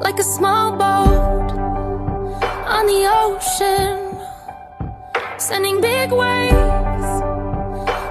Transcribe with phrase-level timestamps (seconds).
[0.00, 1.52] like a small boat
[2.66, 4.18] on the ocean,
[5.38, 7.22] sending big waves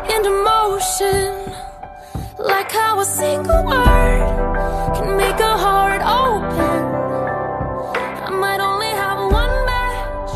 [0.09, 1.51] into motion,
[2.39, 6.85] like how a single word can make a heart open.
[8.25, 10.31] I might only have one match,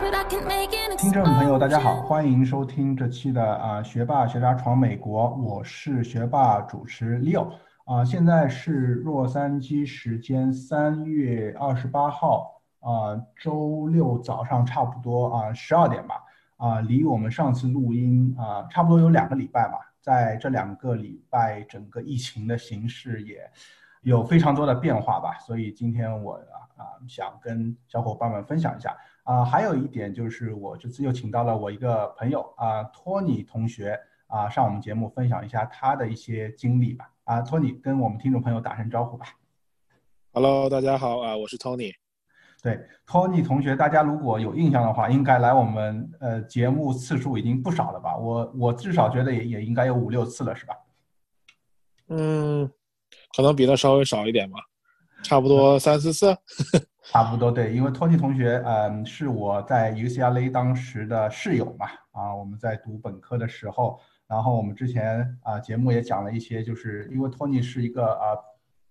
[0.00, 2.06] but I can make an 听众朋友，大家好， explosion.
[2.06, 7.48] 欢迎收听这期的啊、学霸学渣闯美国，我是学霸主持 Leo
[7.87, 16.21] 啊、现在是洛杉矶时间三月二十八号啊、周六早上差不多啊十二点吧
[16.57, 23.49] 啊、离我们上次录音啊、差不多有两个礼拜嘛，在这两个礼拜，整个疫情的形势也
[24.01, 26.33] 有非常多的变化吧，所以今天我
[26.75, 28.93] 啊、想跟小伙伴们分享一下。
[29.23, 33.97] 啊、还有一点就是，我这次又请到了我一个朋友啊、托尼同学
[34.27, 37.09] 啊、上我们节目分享一下他的一些经历吧。
[37.27, 39.25] 啊、托尼跟我们听众朋友打声招呼吧。
[40.31, 41.91] Hello，大家好啊，我是 Tony。
[42.63, 48.15] 对，托尼同学，大家如果有印象的话，应该来我们呃节目次数已经不少了吧？
[48.15, 50.73] 我我至少觉得也也应该有五六次了，是吧？
[52.07, 52.71] 嗯，
[53.35, 54.59] 可能比他稍微少一点吧，
[55.21, 56.33] 差不多三四次。
[57.11, 68.35] 差不多对，因为托尼同学，嗯，是我在 UCLA 当时的室友嘛，啊，我们在读本科的时候，然后我们之前啊节目也讲了一些，就是因为托尼是一个啊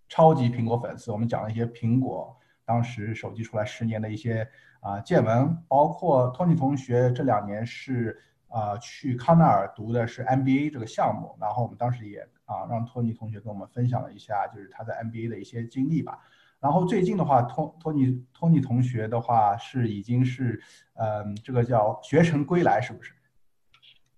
[0.09, 2.34] 超级苹果粉丝，我们讲了一些苹果
[2.65, 4.48] 当时手机出来十年的一些
[4.81, 16.19] 啊见闻，包括托尼同学这两年是啊去康奈尔读的是 MBA 这个项目，然后我们当时也啊让托尼同学跟我们分享了一下，就是他在 MBA 的一些经历吧。
[16.59, 20.59] 然后最近的话，托托尼托尼同学的话是已经是，
[20.95, 23.12] 嗯，这个叫学成归来，是不是？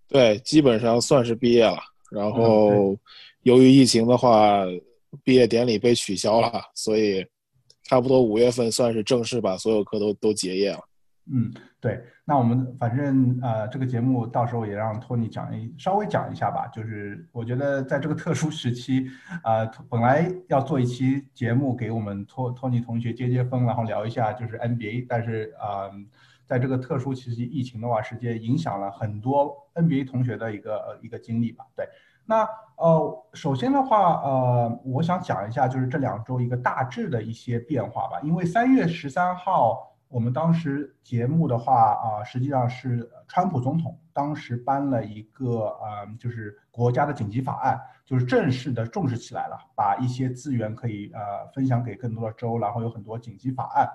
[0.08, 1.78] 对，基本上算是毕业了。
[2.10, 2.96] 然嗯后
[3.42, 4.64] 由于疫情的话，
[5.22, 7.24] 毕业典礼被取消了，所以
[7.84, 10.80] 差不多五月份算是正式把所有课都都结业了。
[11.30, 12.02] 嗯，对。
[12.24, 16.66] 那我们反正呃，这个节目到时候也让托尼讲一稍微讲一下吧。
[16.68, 19.06] 就是我觉得在这个特殊时期，
[19.44, 25.90] 呃，本来要做一期节目给我们托托尼同学接接风，然后聊一下就是 NBA，但是呃，
[26.48, 31.66] 在这个特殊时期疫情的话，实际影响了很多 NBA 同学的一个呃一个经历吧。
[31.76, 31.86] 对。
[32.24, 38.20] 那呃，首先的话，呃，我想讲一下就是这两周一个大致的一些变化吧。
[38.22, 53.88] 因为三月十三号，我们当时节目的话啊、实际上是川普总统当时颁了一个呃，就是国家的紧急法案，就是正式的重视起来了，把一些资源可以呃分享给更多的州，然后有很多紧急法案。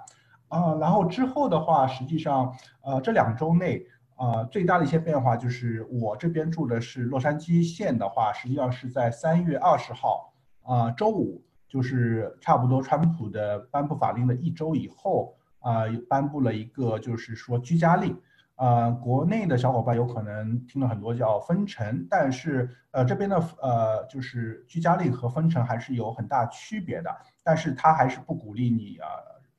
[0.53, 3.83] 啊、然后之后的话，实际上，呃，这两周内，
[4.17, 10.31] 呃，最大的一些变化就是我这边住的是洛杉矶县的话，实际上是在三月二十号，
[10.61, 18.15] 啊、周五，就是差不多川普的颁布法令的一周以后，啊、颁布了一个就是说居家令。
[18.55, 27.09] 呃，国内的小伙伴有可能听了很多叫封城，但是呃这边的呃就是居家令和封城还是有很大区别的，
[27.43, 29.07] 但是它还是不鼓励你啊、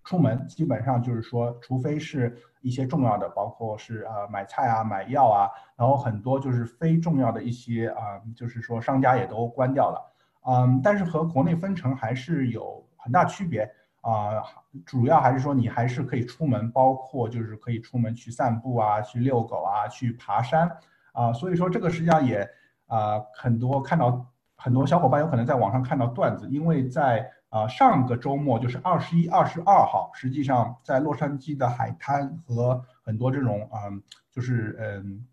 [0.04, 10.12] 出门，基本上就是说，除非是一些重要的，包括是呃买菜啊、买药啊，然后很多就是非重要的一些啊、就是说商家也都关掉了，
[10.46, 13.68] 嗯，但是和国内分成还是有很大区别
[14.02, 14.42] 啊、
[14.84, 20.70] 主要还是说你还是可以出门，包括就是可以出门去散步啊、去遛狗啊、去爬山。
[21.12, 22.46] 啊、所以说这个实际上也
[22.86, 24.26] 啊、很多看到
[24.56, 35.24] 很多小伙伴有可能在网上看到段子，因为在啊、上个周末就是二十一、二十二号，实际上在洛杉矶的海滩和很多这种嗯、就是嗯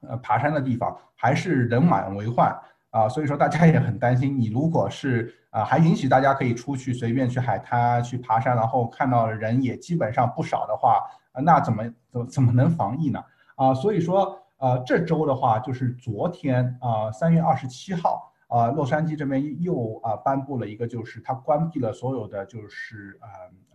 [0.00, 2.52] 呃爬山的地方还是人满为患
[2.90, 11.00] 啊、所以说大家也很担心，你如果是啊、还允许大家可以出去随便去海滩去爬山，然后看到人也基本上不少的话，
[11.44, 13.22] 那怎么怎么怎么能防疫呢？
[13.54, 18.31] 啊、所以说呃这周的话就是昨天啊三、月二十七号。
[18.52, 23.28] 啊，洛杉矶这边又啊颁布了一个，就是它关闭了所有的就是呃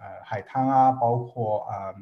[0.04, 1.96] 呃海滩啊，包括啊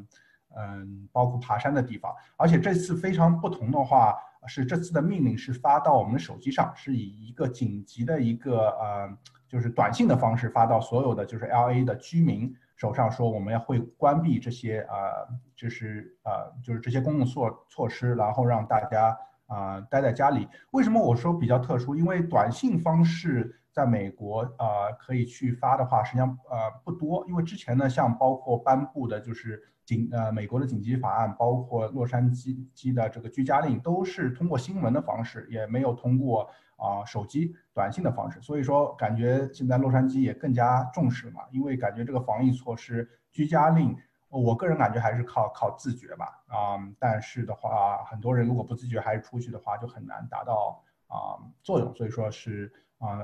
[0.58, 9.18] 嗯包括爬山的地方，而且这次非常不同的话是这次的命令是发到我们手机上，是以一个紧急的一个呃
[9.48, 19.18] 就是短信的方式发到所有的就是 L A 的居民手上，说我们要会关闭这些呃就是呃就是这些公共措措施，然后让大家。
[19.48, 20.48] 啊、待在家里。
[20.72, 21.96] 为什么我说比较特殊？
[21.96, 27.26] 因为短信方式在美国啊、可以去发的话，实际上呃不多。
[27.28, 38.42] 因为之前呢，像包括颁布的就是紧呃美国的紧急法案，包括洛杉矶的这个居家令，都是通过新闻的方式，也没有通过啊手机短信的方式。
[38.42, 43.96] 所以说，感觉现在洛杉矶也更加重视了嘛，因为感觉这个防疫措施、居家令，
[44.30, 46.26] 我个人感觉还是靠靠自觉吧。
[46.48, 51.94] 啊，但是的话，很多人如果不自觉还是出去的话，就很难达到啊作用。
[51.96, 53.20] 所以说是啊，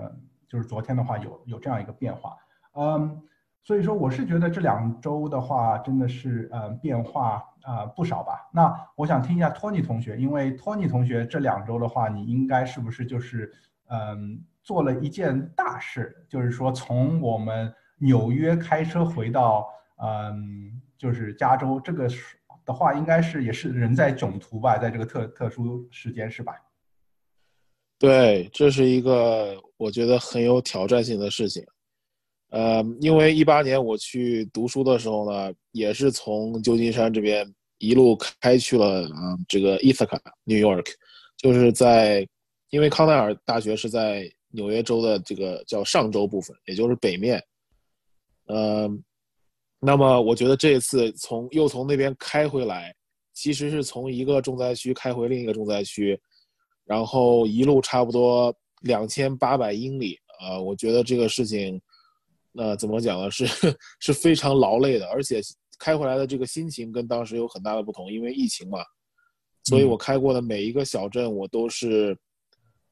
[0.48, 2.38] 就是昨天的话有有这样一个变化，
[2.74, 3.22] 嗯。
[3.64, 8.50] 所以说，我是觉得这两周的话，真的是呃变化啊不少吧。
[8.52, 13.54] 那我想听一下托尼同学，因为托尼同学这两周的话，你应该是不是就是
[13.88, 19.70] 嗯做了一件大事，就是说从我们纽约开车回到
[20.04, 22.08] 嗯就是加州，这个
[22.66, 26.54] 的话应该是也是人在囧途吧，在这个特特殊时间是吧？
[28.00, 31.64] 对，这是一个我觉得很有挑战性的事情。
[32.50, 40.86] 呃，因为一八年我去读书的时候呢，也是从旧金山这边一路开去了啊，这个伊斯卡 New York，
[41.38, 42.28] 就是在，
[42.70, 47.42] 因为康奈尔大学是在纽约州的这个叫上州部分，也就是北面。
[48.48, 48.90] 呃，
[49.84, 52.96] 那么我觉得这一次从又从那边开回来，
[53.34, 56.18] 其实是从一个重灾区开回另一个重灾区，
[56.86, 61.82] 然后一路差不多两千八百英里啊，我觉得这个事情。
[62.54, 63.32] 那怎么讲呢？
[63.32, 63.48] 是
[64.02, 65.40] 是非常劳累的，而且
[65.80, 68.80] 开回来的这个心情跟当时有很大的不同，因为疫情嘛。
[69.64, 72.14] 所以我开过的每一个小镇，我都是，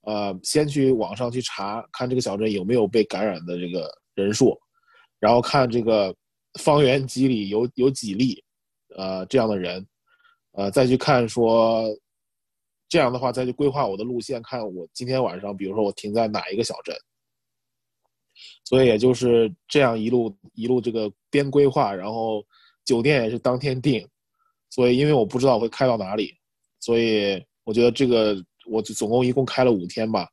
[0.04, 4.58] 呃，先去网上去查看这个小镇有没有被感染的这个人数，
[5.20, 6.16] 然后看这个
[6.58, 8.44] 方圆几里有有几例，
[8.96, 9.86] 呃，这样的人，
[10.54, 11.86] 呃，再去看说，
[12.88, 16.96] 这样的话再去规划我的路线，看我今天晚上，比如说我停在哪一个小镇。
[18.64, 22.42] 所以也就是这样一路一路这个边规划，然后
[22.86, 24.08] 酒店也是当天订，
[24.70, 26.34] 所以因为我不知道会开到哪里，
[26.80, 30.26] 所以我觉得这个我总共一共开了五天吧，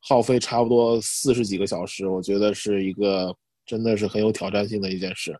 [0.00, 3.34] 耗费差不多四十几个小时，我觉得是一个
[3.66, 5.36] 真的是很有挑战性的一件事。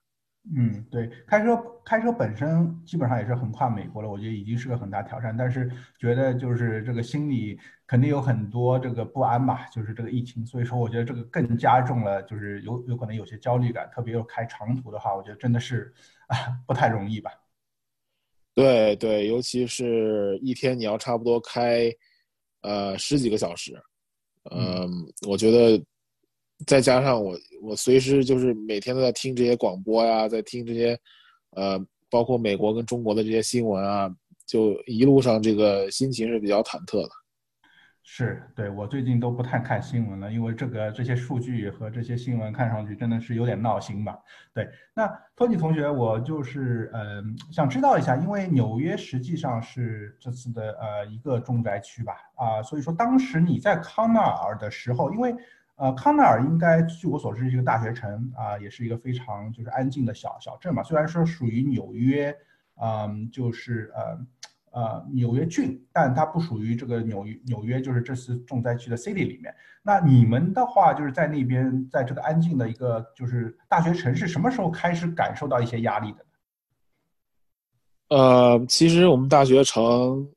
[0.56, 5.36] 嗯，对，开车开车本身基本上也是横跨美国了，我觉得已经是个很大挑战。
[5.36, 13.90] 但是觉得就是这个心里肯定有很多这个不安吧，就是这个疫情，所以说我觉得这个更加重了，就是有有可能有些焦虑感。
[13.94, 15.92] 特别又开长途的话，我觉得真的是
[16.28, 16.36] 啊
[16.66, 17.30] 不太容易吧。
[18.54, 21.92] 对对，尤其是一天你要差不多开
[22.62, 23.78] 呃十几个小时，
[24.50, 24.88] 嗯，
[25.28, 25.84] 我觉得。
[26.66, 30.98] 再加上我，我随时就是每天都在听这些广播呀，在听这些，
[31.50, 31.78] 呃，
[32.10, 34.10] 包括美国跟中国的这些新闻啊，
[34.46, 37.10] 就一路上这个心情是比较忐忑的。
[38.10, 44.18] 是，对我最近都不太看新闻了，因为这个这些数据和这些新闻看上去真的是有点闹心吧？
[44.54, 45.06] 对，那
[45.36, 47.22] 托尼同学，我就是呃
[47.52, 52.14] 想知道一下，因为纽约实际上是这次的呃一个重灾区吧？
[52.36, 55.34] 啊，所以说当时你在康奈尔的时候，因为
[55.78, 60.82] 呃，康奈尔应该据我所知是一个大学城啊，也是一个非常就是安静的小小镇嘛。
[60.82, 62.36] 虽然说属于纽约，
[62.82, 64.18] 嗯，就是呃
[64.72, 69.54] 呃纽约郡，但它不属于这个纽约纽约就是这次重灾区的 city 里面。
[69.80, 76.26] 那你们的话就是在那边，在这个安静的一个就是大学城市，什么时候开始感受到一些压力的？
[78.16, 80.28] 呃，其实我们大学城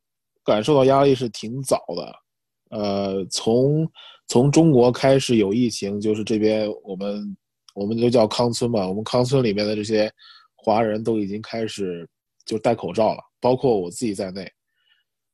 [0.45, 3.91] 感受到压力是挺早的，呃，从。
[4.31, 7.37] 从中国开始有疫情，就是这边我们
[7.73, 8.87] 我们就叫康村嘛。
[8.87, 10.09] 我们康村里面的这些
[10.55, 12.09] 华人都已经开始
[12.45, 14.49] 就戴口罩了，包括我自己在内。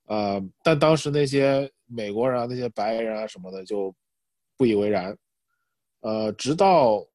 [0.07, 3.93] 呃，但当时那些美国人啊、那些白人啊什么的就
[4.57, 5.15] 不以为然。
[5.99, 7.05] 呃，直到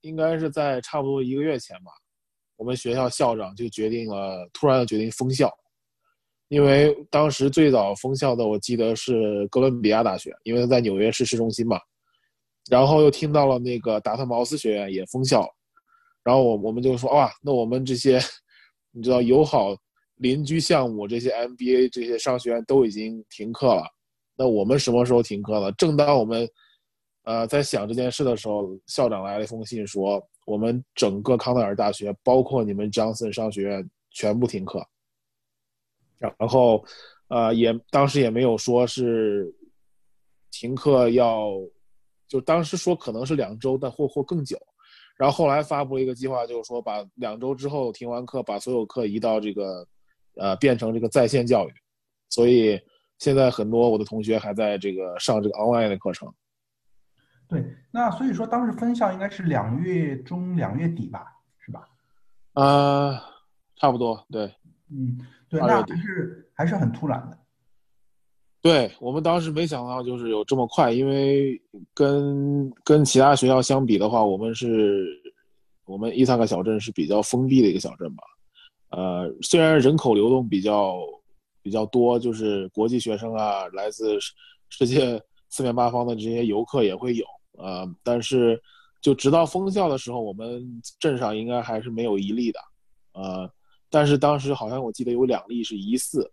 [0.00, 1.92] 应该是在差不多一个月前吧，
[2.56, 5.56] 我们学校校长就决定了，突然决定封校。
[6.48, 11.78] 因为当时最早封校的，我记得是哥伦比亚大学，因为在纽约市市中心嘛。
[12.70, 15.48] 然后又听到了那个达特茅斯学院也封校，
[16.22, 18.20] 然后我我们就说哇，那我们这些
[18.92, 19.74] 你知道友好
[20.16, 23.84] 邻居项目这些 MBA 这些商学院都已经停课了，
[24.36, 25.72] 那我们什么时候停课了？
[25.72, 26.46] 正当我们
[27.24, 34.86] 呃在想这件事的时候，校长来了一封信说，我们整个康奈尔大学，包括你们 Johnson 商学院全部停课。
[36.18, 36.84] 然后，
[37.28, 39.54] 呃，也当时也没有说是
[40.50, 41.52] 停课要，
[42.26, 44.58] 就当时说可能是两周，但或或更久。
[45.16, 49.86] 然后后来发布了一个计划，就是说把两周之后停完课，把所有课移到这个，
[50.36, 51.72] 呃，变成这个在线教育。
[52.28, 52.80] 所以
[53.18, 56.32] 现在很多我的同学还在这个上这个 online 的课程。
[57.48, 61.26] 对，那所以说当时分校应该是两月中两月底吧，
[61.58, 61.88] 是吧？
[62.52, 63.24] 啊，
[63.76, 64.52] 差不多，对，
[64.90, 65.18] 嗯。
[65.48, 67.38] 对，那还是还是很突然的。
[68.60, 71.60] 对我们当时没想到就是有这么快，因为
[71.94, 75.06] 跟跟其他学校相比的话，我们是，
[75.86, 78.22] 我们伊萨克小镇是比较封闭的一个小镇吧。
[78.90, 80.96] 呃，虽然人口流动比较
[81.62, 84.18] 比较多，就是国际学生啊，来自
[84.70, 87.24] 世界四面八方的这些游客也会有，
[87.58, 88.60] 呃，但是
[89.00, 92.58] 就直到封校的时候，我们镇上应该还是没有一例的，
[93.12, 93.50] 呃，
[93.90, 96.30] 但是当时好像我记得有两例是疑似，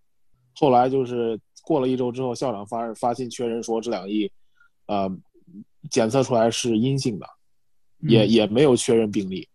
[0.53, 4.31] 后来就是过了一周之后，校长发发信确认说这两例，
[4.87, 5.09] 呃，
[5.89, 7.25] 检测出来是阴性的，
[7.99, 9.47] 也也没有确认病例。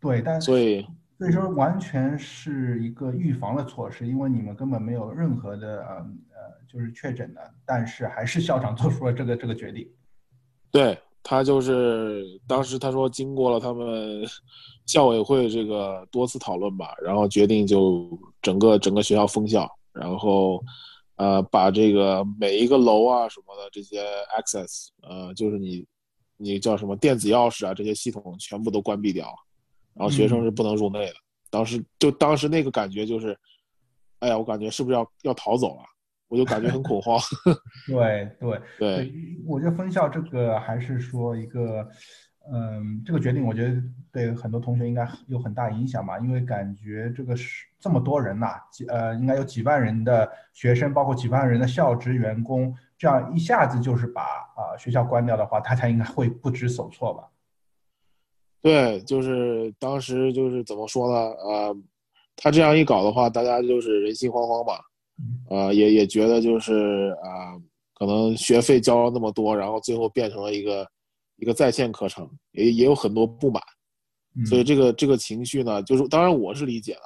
[0.00, 0.86] 对，但所以
[1.18, 9.90] 所以说完全是一个预防的措施，因为你们根本没有任何的呃呃就是确诊的，但是还是校长做出了这个这个决定。
[10.70, 10.96] 对
[11.30, 14.24] 他就是当时他说经过了他们
[14.86, 20.58] 校委会这个多次讨论吧，然后决定就整个整个学校封校，然后
[21.16, 24.02] 呃把这个每一个楼啊什么的这些
[24.38, 25.84] access 呃就是你
[26.38, 29.30] 你叫什么电子钥匙啊这些系统全部都关闭掉。
[29.92, 31.14] 然后学生是不能入内的。
[31.50, 33.38] 当时就当时那个感觉就是，
[34.20, 35.82] 哎呀，我感觉是不是要要逃走了？
[36.28, 37.18] 我就感觉很恐慌。
[37.88, 39.12] 对对对，
[39.46, 41.88] 我觉得分校这个还是说一个，
[42.52, 43.82] 嗯，这个决定我觉得
[44.12, 57.24] 对很多同学应该有很大影响吧，因为感觉这个是这么多人呐，几呃应该有几万人的学生，包括几万人的校职员工，这样一下子就是把啊学校关掉的话，大家应该会不知所措吧。
[58.60, 61.16] 对，就是当时就是怎么说呢？
[61.16, 61.76] 呃，
[62.36, 64.80] 他这样一搞的话，大家就是人心惶惶吧，
[65.48, 67.56] 呃，也也觉得就是啊，
[67.94, 70.86] 可能学费交了那么多，然后最后变成了一个
[71.36, 73.62] 一个在线课程，也也有很多不满，
[74.46, 77.00] 所以这个这个情绪呢，就是当然我是理解的，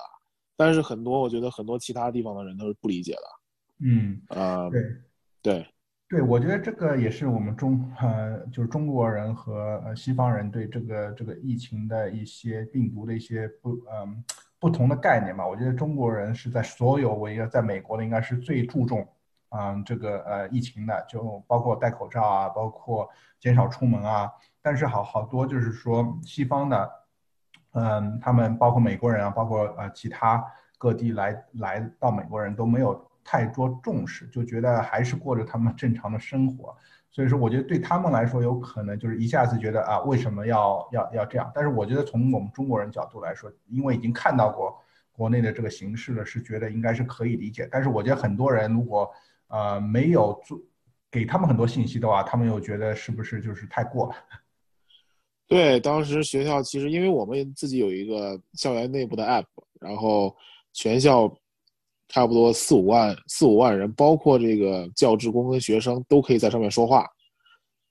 [0.57, 3.23] 但是很多我觉得很多其他地方的人都是不理解的。
[3.85, 4.83] 嗯，啊，对，
[5.43, 5.67] 对。
[6.09, 14.23] 对，我觉得这个也是我们中呃，就是中国人和呃西方人对这个这个疫情的一些病毒的一些不嗯
[14.63, 15.45] 不同的概念嘛。
[15.45, 19.05] 我觉得中国人是在所有我一个在美国的应该是最注重
[19.51, 24.31] 嗯这个呃疫情的，就包括戴口罩啊，包括减少出门啊。
[24.63, 26.91] 但是好好多就是说西方的，
[27.73, 30.45] 嗯，他们包括美国人啊，包括呃其他
[30.79, 33.11] 各地来来到美国人都没有。
[33.25, 36.77] 太多重视，就觉得还是过着他们正常的生活，
[37.15, 41.53] 所以说我觉得对他们来说，有可能就是一下子觉得啊，为什么要要要这样？
[41.55, 44.75] 但是我觉得从我们中国人角度来说，因为已经看到过
[45.13, 47.69] 国内的这个形势了，是觉得应该是可以理解。
[47.71, 49.07] 但是我觉得很多人如果
[49.49, 50.59] 呃没有做
[51.11, 54.15] 给他们很多信息的话，他们又觉得是不是就是太过了？
[55.47, 59.45] 对，当时学校其实因为我们自己有一个校园内部的 app，
[59.79, 60.35] 然后
[60.73, 61.31] 全校。
[62.13, 67.09] 差不多四五万四五万人，包括这个教职工跟学生都可以在上面说话。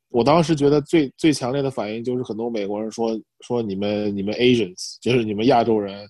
[0.09, 6.07] 我当时觉得最最强烈的反应就是很多美国人说说你们你们 Asians 就是你们亚洲人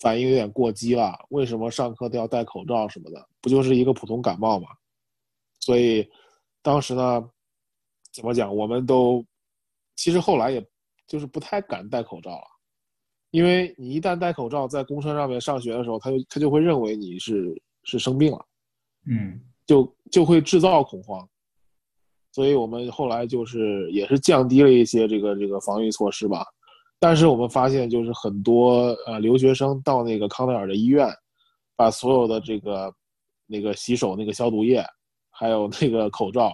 [0.00, 3.24] 反应有点过激了，为什么上课都要戴口罩什么的？
[3.40, 4.66] 不就是一个普通感冒吗？
[5.60, 6.08] 所以
[6.60, 7.22] 当时呢，
[8.12, 8.52] 怎么讲？
[8.54, 9.24] 我们都
[9.94, 10.66] 其实后来也
[11.06, 12.44] 就是不太敢戴口罩了。
[13.30, 17.54] 因为你一旦戴口罩在公车上面上学的时候，他就他就会认为你是
[17.84, 18.46] 是生病了，
[19.06, 21.28] 嗯，就就会制造恐慌，
[22.32, 26.42] 所以我们后来就是也是降低了一些这个这个防御措施吧。
[26.98, 31.06] 但是我们发现就是很多呃留学生到那个康奈尔的医院，
[31.76, 32.90] 把所有的这个
[33.46, 34.82] 那个洗手那个消毒液，
[35.28, 36.50] 还有那个口罩，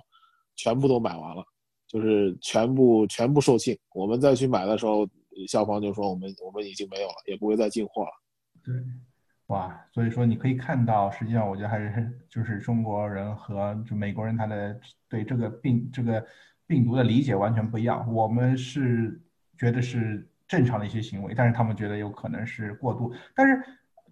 [0.56, 1.44] 全部都买完了，
[1.86, 3.78] 就是全部全部售罄。
[3.94, 5.08] 我们再去买的时候。
[5.48, 8.10] 校方就说我们我们已经没有了，也不会再进货了。
[8.62, 8.74] 对，
[9.46, 16.24] 哇，所以说你可以看到，实际上我觉得还是就是中国人和就美国人他的对这个病这个
[16.66, 18.10] 病毒的理解完全不一样。
[18.12, 19.20] 我们是
[19.58, 23.12] 觉得是正常的一些行为，但是他们觉得有可能是过度。
[23.34, 23.62] 但是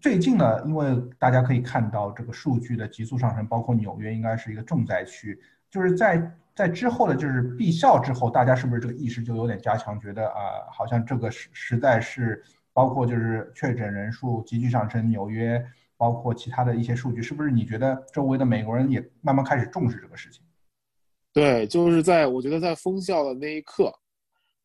[0.00, 6.36] 最近呢，因为大家可以看到这个数据的急速上升，包括纽约应该是一个重灾区，就是在。
[6.54, 9.98] 在之后的，就是闭校之后，大家是不是这个意识就有点加强？
[10.00, 12.42] 觉得啊，好像这个实实在是，
[12.72, 15.64] 包括就是确诊人数急剧上升，纽约，
[15.96, 20.42] 包括其他的一些数据，是不是你觉得周围的美国人也慢慢开始重视这个事情？
[21.32, 23.90] 对，就是在我觉得在封校的那一刻，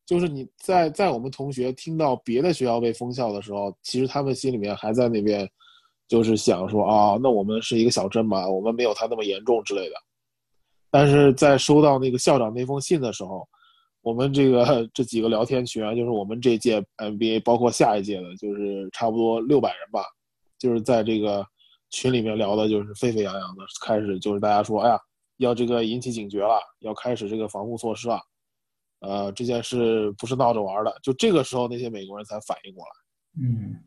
[0.04, 5.48] 就是你在在我们同学听到别的学校被封校的时候，其实他们心里面还在那边，
[6.06, 9.96] 就是想说啊，那我们是一个小镇嘛，我们没有他那么严重之类的。
[10.90, 13.48] 但是在收到那个校长那封信的时候，
[14.00, 20.02] 我们这个这几个聊天群啊，就是我们这届 MBA，包括下一届的，就是差不多六百人吧，
[20.58, 21.46] 就是在这个
[21.90, 24.98] 群里面聊的就是沸沸扬扬的，开始就是大家说，哎呀，
[25.38, 28.20] 要这个引起警觉了，要开始这个防护措施了，
[29.00, 30.98] 呃，这件事不是闹着玩的。
[31.02, 32.90] 就这个时候，那些美国人才反应过来。
[33.42, 33.84] 嗯，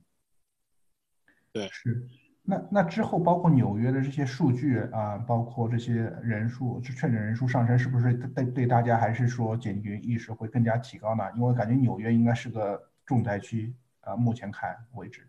[1.51, 2.09] 对，是。
[2.51, 11.23] 那那之后，包括纽约的这些数据啊，包括这些人数，确诊人数上升，是不是对对大家还是说检举意识会更加提高呢？
[11.37, 15.21] 因为感觉纽约应该是个重灾区啊，目前看为止。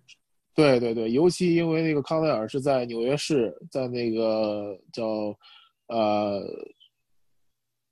[0.53, 5.05] 对对对，尤其因为那个康奈尔是在纽约市，在那个叫
[5.87, 6.43] 呃，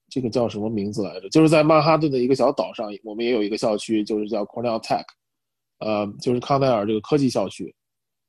[0.08, 1.28] 这个叫什么名字来着？
[1.28, 5.04] 就是在曼哈顿的一个小岛上，我们也有一个校区，就是叫 Cornell Tech，
[5.78, 7.72] 呃，就是康奈尔这个科技校区。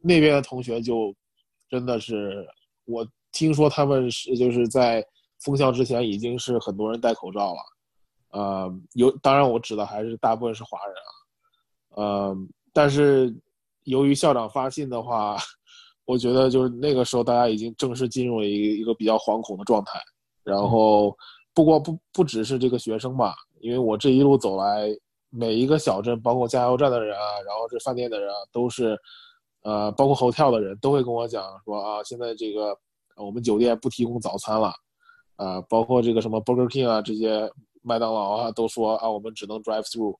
[0.01, 1.13] 那边的同学就
[1.70, 2.46] 真的是，
[2.86, 5.05] 我听说他们是就是在
[5.39, 7.60] 封校之前已经是很多人戴口罩了，
[8.31, 12.38] 呃，有当然我指的还是大部分是华人啊，呃，
[12.74, 13.34] 但是
[13.84, 15.38] 由于校长发信的话，
[16.05, 20.00] 我觉得就是那个时候大家已经正式进入了一一个比较惶恐的状态，
[20.43, 21.15] 然后
[21.53, 24.89] 不过不不只是这个学生吧，因为我这一路走来，
[25.29, 29.00] 每一个小镇，包括加油站的人啊，然后这饭店的人啊，都是。
[29.63, 32.75] 呃，包括 hotel 的人都会跟我讲说啊，现在这个
[33.15, 34.73] 我们酒店不提供早餐了，
[35.35, 37.51] 啊，包括这个什么 Burger King 啊，这些
[37.83, 40.17] 麦当劳啊，都说啊，我们只能 drive through。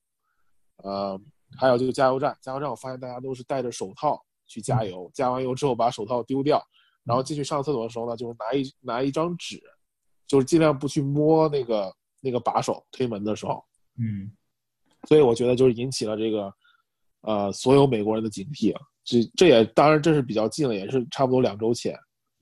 [0.76, 1.20] 呃，
[1.56, 6.62] 还有就是加油站，加油站我发现大家都是戴着手套去加油，加完油之后把手套丢掉，
[7.04, 9.60] 然后进去上厕所的时候呢，就是拿一拿一张纸，
[10.26, 13.64] 就是尽量不去摸那个那个把手，推门的时候。
[13.98, 14.30] 嗯，
[15.08, 16.52] 所以我觉得就是引起了这个
[17.22, 18.80] 呃所有美国人的警惕啊。
[19.04, 21.94] 这这也当然这是比较近了，也是差不多两周前。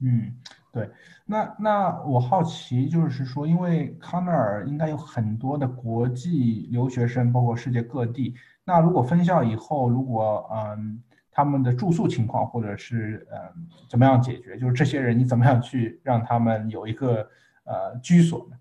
[0.03, 0.35] 嗯，
[0.73, 0.89] 对。
[1.27, 8.35] 那那我好奇就是说，因为康奈尔应该有很多的国际留学生，包括世界各地。
[8.65, 17.27] 那如果分校以后，如果嗯他们的住宿情况或者是嗯怎么样解决，就是这些人你怎么样去让他们有一个
[17.65, 18.57] 呃居所呢？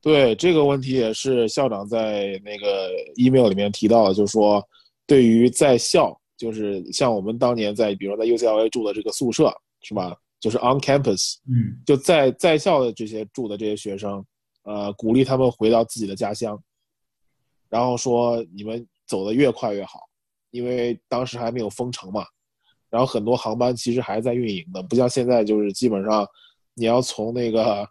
[0.00, 4.66] 对这个问题也是校长在那个 email 里面提到的，就是说
[5.06, 6.18] 对于在校。
[6.36, 10.16] 就是像我们当年在，比如说在 UCLA 住的这个宿舍，是吧？
[10.38, 14.24] 就是 on campus，嗯，就在在校的这些住的这些学生，
[14.64, 16.62] 呃，鼓励他们回到自己的家乡，
[17.70, 20.00] 然后说你们走得越快越好，
[20.50, 22.26] 因为当时还没有封城嘛，
[22.90, 26.26] 然后很多航班其实还在运营的，不像现在就是基本上
[26.74, 27.88] 你要从那个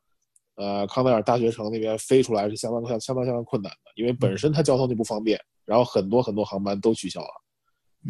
[0.55, 7.44] 呃康奈尔大学城那边飞出来是相当相相当相当困难的，因为本身它交通就不方便，然后很多很多航班都取消了。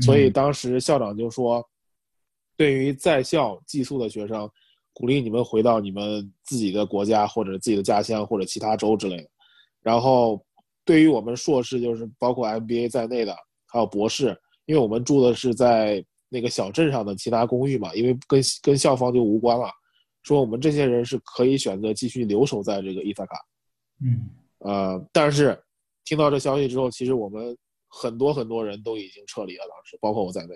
[0.02, 1.66] 所以当时校长就说，
[2.58, 4.50] 对于在校寄宿的学生，
[4.92, 9.30] 鼓励你们回到你们自己的国家或者自己的家乡或者其他州之类的。
[9.82, 10.46] 然后，
[10.84, 13.34] 对于我们硕士，就是包括 MBA 在内的，
[13.68, 19.70] 还有博士，因为我们住的是在那个小镇上的其他公寓嘛，因为跟跟校方就无关了。
[20.24, 23.38] 说我们这些人是可以选择继续留守在这个伊萨卡。
[24.04, 24.30] 嗯，
[24.60, 25.58] 呃，但是
[26.04, 27.58] 听到这消息之后，其实我们。
[27.98, 30.54] 很多很多人都已经撤离了，当时包括我在内。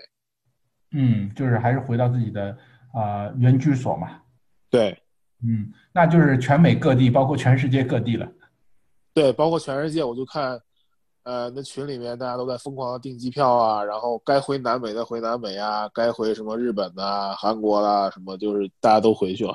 [0.92, 2.54] 嗯，就是还是回到自己的
[2.92, 4.20] 啊原居所嘛。
[4.68, 4.90] 对，
[5.42, 8.30] 嗯，那就是全美各地，包括全世界各地了。
[9.14, 10.60] 对，包括全世界，我就看，
[11.22, 19.54] 呃，那群里面大家都在疯狂的订机票啊，然后该回南美的回南美啊，该回什么日本啊、韩国啦，什么就是大家都回去了。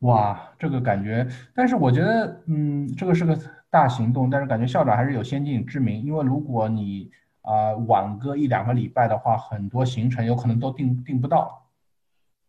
[0.00, 3.38] 哇，这个感觉，但是我觉得，嗯，这个是个。
[3.72, 11.58] 大行动，但是感觉校长还是有先见之明，因为如果你啊晚个一两个礼拜的话，很多行程有可能都订订不到。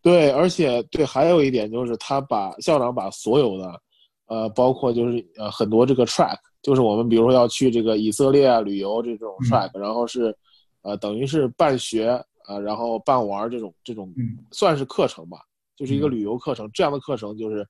[0.02, 3.82] 对，而且对，还有一点就是他把校长把所有的，
[4.26, 10.36] 呃，包括就是呃很多这个 track，就是我们比如说要去这个以色列啊旅游这种 track，然后是，
[10.82, 12.10] 呃，等于是办学
[12.44, 14.12] 啊，然后办玩这种这种，
[14.50, 15.38] 算是课程吧，
[15.74, 17.66] 就是一个旅游课程，这样的课程就是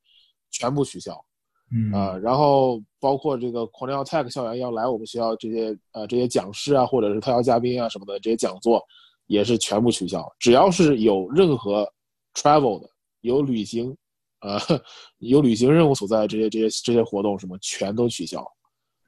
[0.50, 1.24] 全部取消。
[1.76, 8.80] 嗯啊，然后包括这个 Cornell Tech 校园要来我们学校这些呃这些讲师啊，或者是特邀嘉宾啊什么的这些讲座，
[9.26, 10.24] 也是全部取消。
[10.38, 11.90] 只要是有任何
[12.34, 12.88] travel 的、
[13.22, 13.96] 有旅行，
[14.42, 14.56] 呃，
[15.18, 18.46] 有旅行任务所在的这些这些这些活动什么，全都取消。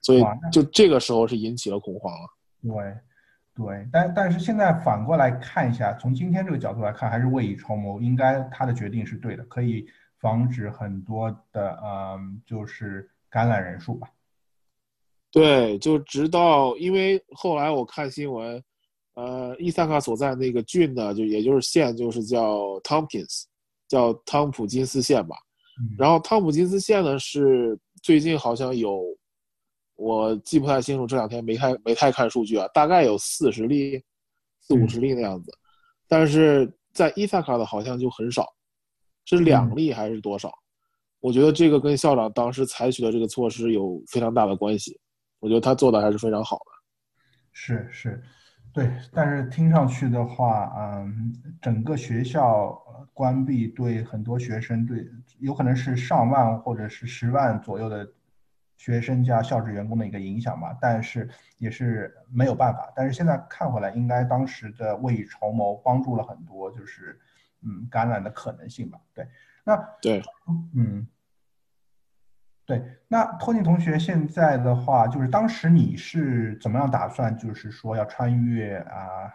[0.02, 2.28] 所以就这个时候是引起了恐慌了。
[2.62, 9.86] 对，对，但但是现在反过来看一下，从今天这个角度来看，还是未雨绸缪，应该他的决定是对的，可以。
[10.18, 14.08] 防止很多的嗯，就是感染人数吧。
[15.30, 18.62] 对，就直到因为后来我看新闻，
[19.14, 23.44] 呃，伊萨卡所在那个郡呢，就也就是县，就是叫 Tompkins，
[23.86, 25.36] 叫汤普金斯县吧。
[25.98, 29.02] 然后汤普金斯县呢是最近好像有，
[29.96, 34.02] 我记不太清楚，这两天没太没太看数据啊，大概有四十例，
[34.60, 35.52] 四五十例那样子。
[36.08, 38.46] 但是在伊萨卡的好像就很少，
[39.26, 40.52] 是两例还是多少？
[41.20, 45.00] 我觉得这个跟校长当时采取的这个措施有非常大的关系。
[45.40, 46.72] 我觉得他做的还是非常好的。
[47.52, 48.22] 是是，
[48.72, 48.90] 对。
[49.12, 52.70] 但是听上去的话，嗯，整个学校
[53.12, 55.08] 关闭对很多学生，对
[55.40, 58.06] 有可能是上万或者是十万左右的
[58.76, 60.76] 学生加校职员工的一个影响吧。
[60.80, 62.92] 但是也是没有办法。
[62.94, 67.18] 但是现在看回来，应该当时的未雨绸缪，帮助了很多，就是
[67.66, 68.98] 嗯感染的可能性吧。
[69.12, 69.28] 对，
[69.64, 70.22] 那对，
[70.74, 71.06] 嗯。
[72.68, 79.30] 对，那托尼同学现在的话，就是当时你是怎么样打算，就是说要穿越啊，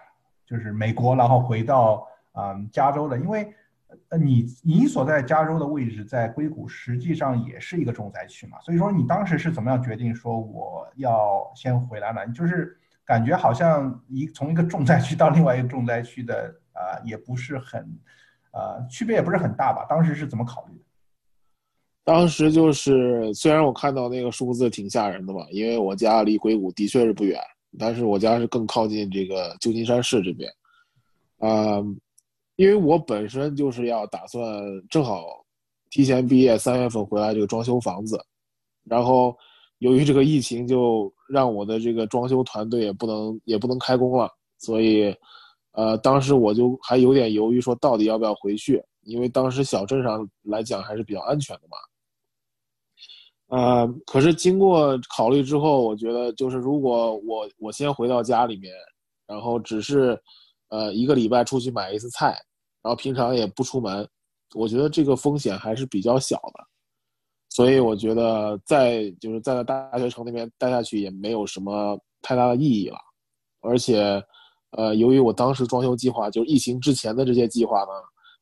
[0.46, 3.18] 就是美国，然后回到啊加州的？
[3.18, 3.56] 因为
[4.10, 8.60] 呃，你你所在加州的位置在硅谷，实际上也是一个重灾区嘛。
[8.60, 12.28] 所以说，你当时是怎么样决定说我要先回来呢？
[12.34, 17.82] 就是感觉好像一从一个重灾区到另外一个重灾区的啊，也不是很
[18.52, 19.86] 呃区别也不是很大吧？
[19.90, 20.84] 当时是怎么考虑的？
[22.04, 27.40] 当时就是，虽然我看到那个数字挺吓人的嘛，因为我家离硅谷的确是不远，
[27.78, 30.52] 但是我家是更靠近这个旧金山市这边，
[31.38, 31.78] 啊，
[32.56, 34.44] 因为我本身就是要打算
[34.90, 35.46] 正好
[35.92, 38.20] 提前毕业，三月份回来这个装修房子，
[38.84, 39.38] 然后
[39.78, 45.16] 由于这个疫情，就让我的这个装修团队也不能也不能开工了，所以，
[45.74, 51.78] 呃，当时我就还有点犹豫，说到底要不要回去，因为当时小镇上来讲还是比较安全的嘛。
[53.48, 58.74] 呃，可是经过考虑之后，我觉得就是如果我我先回到家里面，
[59.28, 60.18] 然后只是，
[60.70, 62.28] 呃，一个礼拜出去买一次菜，
[62.82, 64.08] 然后平常也不出门，
[64.56, 66.66] 我觉得这个风险还是比较小的，
[67.50, 72.98] 所以我觉得在就是在大学城那边待下去也没有什么太大的意义了，
[73.60, 74.24] 而且，
[74.72, 77.92] 呃，由于我当时装修计划就是疫情之前的这些计划呢，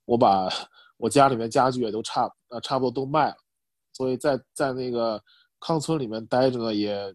[0.06, 0.50] 我把
[0.98, 3.36] 我家里面家具也都差呃差不多都卖了。
[3.94, 5.22] 所以在在那个
[5.60, 7.14] 康村里面待着呢，也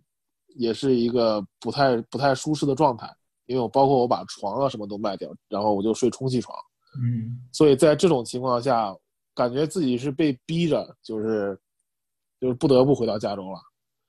[0.57, 3.09] 也是一个不太不太舒适的状态，
[3.47, 6.57] 因为我包括我把床啊什么都卖掉，然后我就睡充气床。
[7.03, 8.95] 嗯，所以在这种情况下，
[9.35, 11.59] 感觉自己是被逼着，就是
[12.41, 13.59] 就是不得不回到加州了。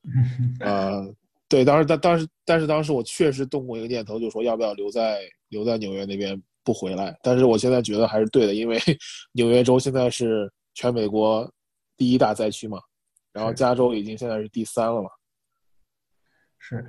[0.59, 1.15] 呃，
[1.47, 7.17] 对，当时但当时但是当时我确实动过一个念头，就说要不要留在留在纽约那边不回来。
[7.21, 8.79] 但是我现在觉得还是对的，因为
[9.33, 11.51] 纽约州现在是全美国。
[11.97, 12.77] 第一大灾区嘛，
[13.31, 15.09] 然后加州已经现在是第三了嘛。
[16.59, 16.85] 是，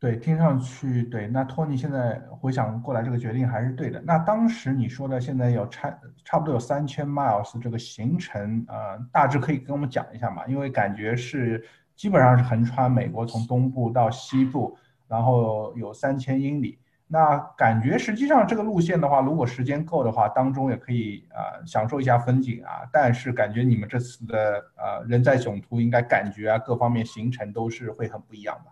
[0.00, 1.28] 对，听上去对。
[1.28, 4.02] 那托尼现在回想过来，这个决定还是对的。
[4.04, 10.44] 那当时你说的现在有差差不多有三千 miles 这个行程，呃，大致可以跟我们讲一下嘛？
[10.48, 11.64] 因为感觉是
[11.96, 14.76] 基本上是横穿美国，从东部到西部，
[15.08, 16.78] 然后有三千英里。
[17.06, 22.88] 那感觉实际上这个路线的话，如果时间够的话，当中也可以啊享受一下风景啊。
[22.90, 28.70] 但是感觉你们这次的呃人在囧途，应该感觉啊各方面行程都是会很不一样的。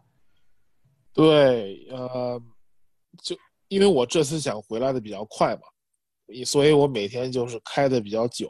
[1.13, 2.41] 对，呃，
[3.23, 3.37] 就
[3.69, 5.63] 因为我这次想回来的比较快嘛，
[6.47, 8.49] 所以我每天就是开的比较久。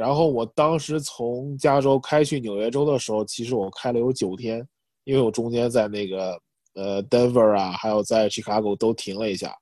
[0.00, 4.66] 然后我当时从加州开去纽约州的时候，其实我开了有九天，
[5.04, 6.40] 因为我中间在那个。
[6.74, 9.52] 呃，Denver 啊，还有在 Chicago 都停了一下，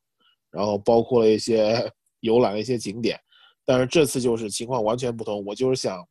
[0.51, 3.19] 然后包括了一些游览了一些景点，
[3.65, 5.43] 但是这次就是情况完全不同。
[5.43, 6.07] 我就是想，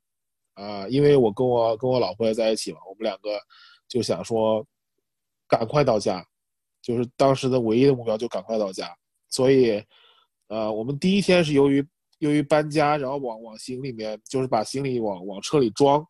[0.55, 3.39] 啊，因为我跟我跟我老婆也在一起嘛，我们两个
[3.89, 4.63] 就想说，
[5.47, 6.23] 赶快到家，
[6.83, 8.93] 就是当时的唯一的目标就赶快到家。
[9.31, 9.81] 所以，
[10.49, 11.81] 呃，我们第一天是由于
[12.19, 16.05] 由于搬家，然后往往行里面就是把行李往往车里装，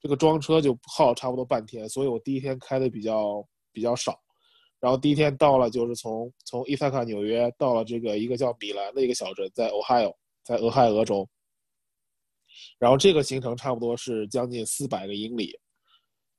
[0.00, 4.18] 这个装车就耗差不多半天，所以我第一天开的比较比较少。
[4.80, 11.28] 然后第一天到了，就是从从伊萨卡纽约到了这个一个叫米兰的一个小镇，在 Ohio，在俄亥俄州。
[12.78, 15.58] 然后这个行程差不多是将近四百个英里。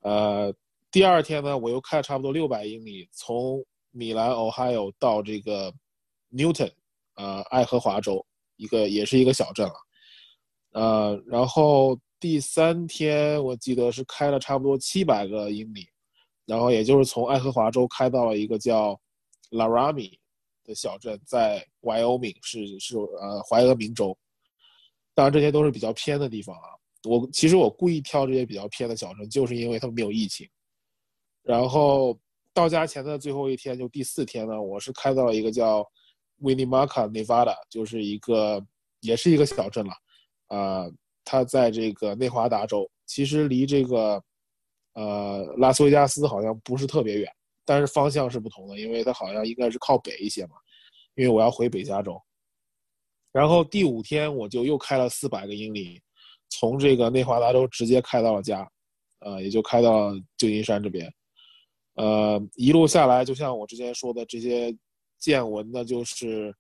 [0.02, 0.54] 呃，
[0.90, 5.74] 第二天呢，我又开了差不多六百英里，从米兰 Ohio 到这个
[6.32, 6.72] Newton，
[7.16, 8.26] 呃，爱荷华州
[8.60, 9.74] 一个也是一个小镇了。
[10.74, 15.88] 呃，然后第三天我记得是开了差不多七百个英里。
[16.46, 19.00] 然后也就是从爱荷华州开到了一个叫
[19.52, 20.18] Laramie
[20.64, 24.18] 的小镇，在 Wyoming 是是呃怀俄明州。
[25.14, 26.74] 当然这些都是比较偏的地方啊。
[27.08, 30.50] 我其实我故意挑这些比较偏的小镇，就是因为他们没有疫情。
[31.44, 32.20] 然后
[32.52, 35.86] 到家前的最后一天，就第四天呢，我是开到了一个叫
[36.42, 38.66] Winnemucca Nevada，就是一个
[39.02, 39.94] 也是一个小镇了。
[40.50, 40.92] 呃，
[41.24, 44.24] 它在这个内华达州，其实离这个。
[44.94, 47.32] 呃，拉斯维加斯好像不是特别远，
[47.64, 50.56] 但是方向是不同的，因为它好像应该是靠北一些嘛。
[51.16, 52.22] 因为我要回北加州，
[53.32, 56.02] 然后第五天我就又开了四百个英里，
[56.50, 58.70] 从这个内华达州直接开到了家，
[59.20, 61.10] 呃，也就开到旧金山这边，
[61.94, 64.76] 呃，一路下来，就像我之前说的，这些
[65.20, 66.56] 见闻呢，就是，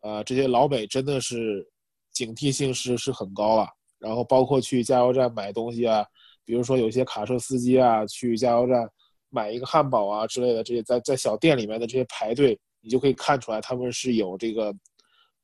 [0.00, 1.66] 呃，这些老美真的是
[2.12, 3.66] 警惕性是是很高了。
[3.98, 6.04] 然后包括去加油站买东西啊，
[6.44, 8.88] 比如说有些卡车司机啊，去加油站
[9.30, 14.72] 买一个汉堡啊之类的，这些在在小店里面的这些排队，你就可以看出来他们是有这个。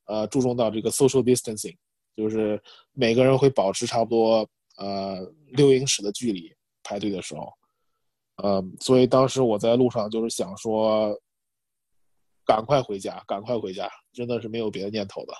[0.05, 1.75] 呃，注重到这个 social distancing，
[2.17, 4.45] 就是每个人会保持差不多
[4.75, 5.21] 呃
[5.51, 7.53] 六英尺的距离排队的时候，
[8.37, 11.17] 呃，所以当时我在路上就是想说，
[12.45, 15.33] 赶快回家，赶快回家，真的是没有别的念头的。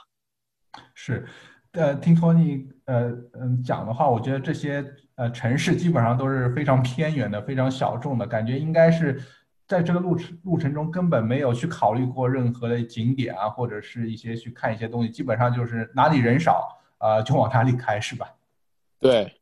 [0.93, 1.27] 是，
[1.71, 4.85] 呃，听托尼呃嗯讲的话，我觉得这些
[5.15, 9.21] 呃城市基本上都是非常偏远的、非常小众的，感觉应该是。
[9.67, 18.35] 在这个路程路程中根本没有去考虑过任何的景点啊，或者是一些去看一些东西，基本上就是哪里人少啊就往哪里开，是吧？
[18.99, 19.33] 对，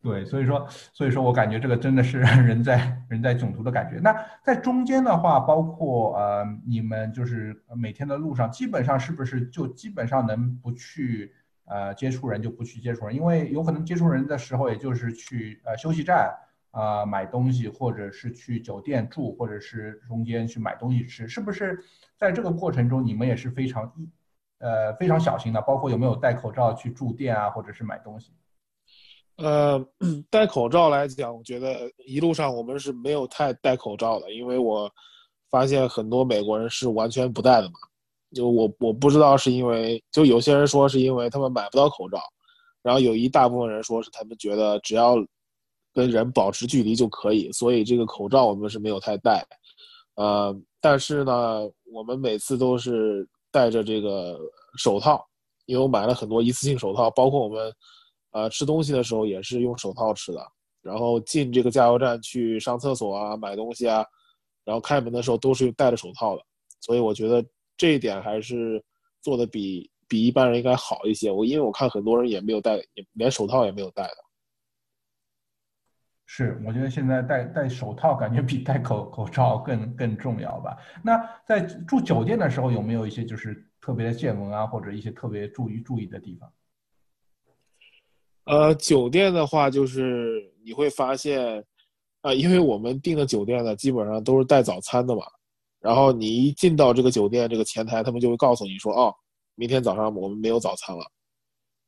[0.00, 3.98] 对，所以说，所以说我感觉这个真的是人在人在囧途的感觉。
[4.00, 11.32] 那在中间的话，包括呃你们就是每天的路上，基本上是不是就基本上能不去
[11.64, 13.14] 呃接触人就不去接触人？
[13.14, 16.34] 因为有可能接触人的时候，也就是去呃休息站。
[16.70, 21.82] 啊，买东西，或者是去酒店住，或者是中间去买东西吃，是不是
[22.16, 24.08] 在这个过程中你们也是非常一
[24.58, 25.62] 呃非常小心的？
[25.62, 28.32] 包括有没有戴口罩去住店啊，或者是买东西？
[29.38, 29.84] 呃，
[30.30, 34.88] 戴口罩来讲，我觉得一路上我们是没有太戴口罩的，因为我
[35.50, 37.74] 发现很多美国人是完全不戴的嘛。
[38.34, 42.20] 就我我不知道是因为，就有些人说是因为他们买不到口罩，
[42.82, 45.16] 然后有一大部分人说是他们觉得只要。
[45.94, 49.44] 跟人保持距离就可以，所以这个口罩我们是没有太戴，
[50.14, 54.38] 呃，但是呢，我们每次都是戴着这个
[54.76, 55.26] 手套，
[55.64, 57.72] 因为我买了很多一次性手套，包括我们，
[58.38, 60.46] 呃，吃东西的时候也是用手套吃的，
[60.80, 64.04] 然后进这个加油站去上厕所啊、买东西啊，
[64.64, 66.42] 然后开门的时候都是戴着手套的，
[66.80, 67.44] 所以我觉得
[67.76, 68.82] 这一点还是
[69.20, 71.32] 做的比比一般人应该好一些。
[71.32, 72.78] 我因为我看很多人也没有戴，
[73.14, 74.16] 连手套也没有戴的。
[76.26, 80.76] 是，我觉得现在戴戴手套感觉比戴口口罩更更重要吧。
[81.02, 86.52] 那在住酒店的时候，有没有一些就是特别的见闻啊，或者一些特别注意注意的地方？
[88.48, 91.62] 呃，酒店的话，就是你会发现，
[92.22, 95.22] 啊，因为我们订的酒店呢，基本上都是带早餐的嘛。
[95.80, 99.14] 然后你一进到这个酒店这个前台，他们就会告诉你说，哦，
[99.54, 101.04] 明天早上我们没有早餐了，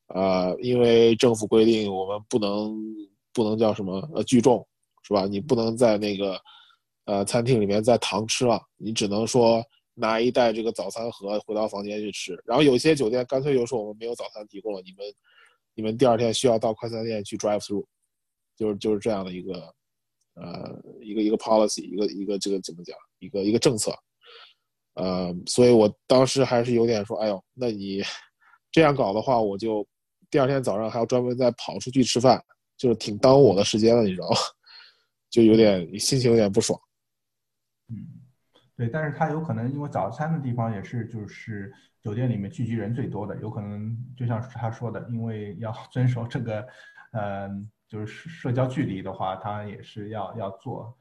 [0.09, 2.77] 啊，因为政府规定我们不能。
[3.33, 4.67] 不能叫什么呃聚众，
[5.05, 5.25] 是吧？
[5.25, 6.37] 你不能在那个，
[7.05, 9.63] 呃，餐厅里面在堂吃了，你只能说
[9.95, 12.37] 拿一袋这个早餐盒回到房间去吃。
[12.45, 15.07] 然后有些酒店干脆就说我们没有早餐提供了，你们，
[15.81, 17.87] 你们第二天需要到快餐店去 drive through，
[18.55, 19.75] 就是就是这样的一个，
[20.35, 23.91] 呃，一个一个 policy，一个一个这个怎么讲，一个一个政策，
[24.93, 28.03] 呃，所以我当时还是有点说，哎呦，那你
[28.71, 29.89] 这样搞的话，我就
[30.31, 32.45] 第二天早上还要专门再跑出去吃饭。
[32.77, 34.37] 就是挺耽误我的时间的，你知道吗？
[35.29, 36.81] 就有点心情有点不爽。
[37.89, 37.95] 嗯，
[38.75, 41.71] 对，但是他有可能因为早餐的地方也是就是
[42.03, 46.67] 酒店里面聚集人最多的，有可能就像他说的，因为要 遵守这个，
[47.13, 50.97] 嗯，就是社交距离的话，他也是要要做。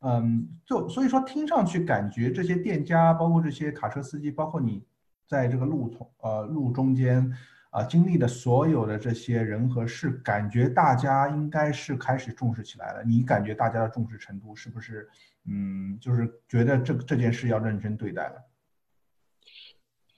[0.00, 4.84] 嗯，就所以说听上去感觉这些店家，包括这些卡车司机，包括你
[5.26, 7.32] 在这个路从呃路中间。
[7.70, 13.04] 啊，经历的所有的这些人和事，感觉大家应该是开始重视起来了。
[13.04, 15.08] 你感觉大家的重视程度是不是？
[15.44, 18.44] 嗯，就是觉得这这件事要认真对待了。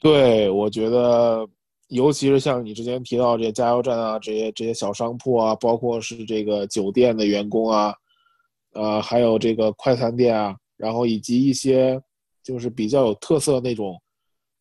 [0.02, 1.48] 对，我觉得，
[1.86, 7.94] 尤其是像你之前提到这些加油站啊，这些这些小商铺啊，包括是这个酒店的员工啊，
[8.72, 12.02] 呃，还有这个快餐店啊，然后以及一些
[12.42, 13.96] 就是比较有特色那种，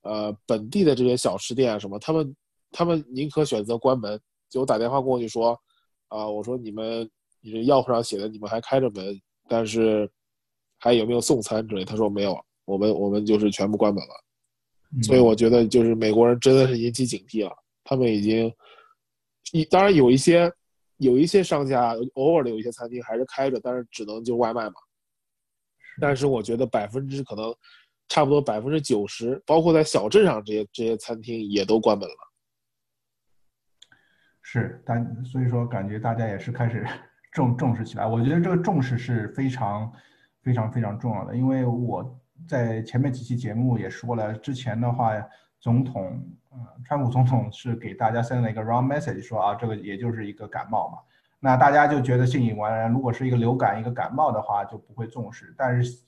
[0.03, 2.35] 呃，本地的这些小吃店啊什么，他们。
[2.73, 4.17] 他们宁可选择关门，
[4.49, 5.59] 就打电话过去说，
[6.07, 7.01] 啊，我说你们，
[7.41, 9.13] 你这药铺上写的你们还开着门，
[9.49, 10.09] 但是
[10.79, 11.83] 还有没有送餐之类？
[11.83, 14.13] 他说没有，我们我们就是全部关门了。
[15.03, 18.53] 所以我觉得就是美国人真的是引起警惕了，他们已经，
[19.53, 20.51] 一当然有一些
[20.97, 24.73] 有一些商家偶尔的有一些餐厅还是开着，但是只能就外卖嘛。
[25.99, 27.55] 但是我觉得百分之可能
[28.09, 32.15] 差不多百分之九十，包括在小镇上这些这些餐厅也都关门了。
[34.43, 36.85] 是，但所以说感觉大家也是开始
[37.31, 38.05] 重重视起来。
[38.05, 39.89] 我觉得这个重视是非常
[40.41, 45.13] 非常非常重要的，因为我在前面几期节目也说了，之前的话
[45.59, 50.97] 总统，呃，川普总统是给大家 send 了一个 wrong message，说啊，这个也就是一个感冒嘛。
[51.39, 55.53] 那大家就觉得信以为然，如果是一个流感、一个感冒的话，就不会重视。
[55.57, 56.03] 但是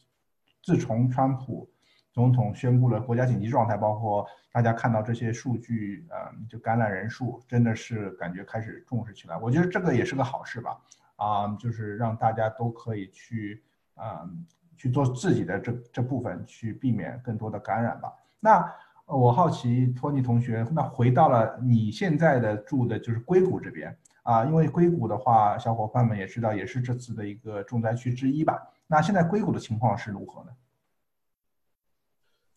[0.62, 1.68] 自从川普
[2.12, 9.36] 总统宣布了国家紧急状态，包括大家看到这些数据，嗯，就感染人数真的是感觉开始重视起来。
[9.38, 10.78] 我觉得这个也是个好事吧，
[11.16, 13.64] 啊，就是让大家都可以去，
[13.96, 14.46] 嗯，
[14.84, 18.12] 去做自己的这这部分，去避免更多的感染吧。
[18.42, 18.70] 那
[19.06, 23.98] 我好奇托尼同学，那回到了你现在的住的就是硅谷这边。
[24.24, 28.62] 啊，因为硅谷的话，小伙伴们也知道，也是这次的一个重灾区之一吧。
[28.86, 30.50] 那现在硅谷的情况是如何呢？